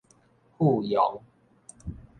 [0.57, 1.21] 富陽